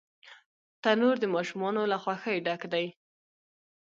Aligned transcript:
تنور 0.83 1.15
د 1.21 1.25
ماشومانو 1.35 1.81
له 1.91 1.97
خوښۍ 2.03 2.37
ډک 2.45 2.61
دی 2.73 2.85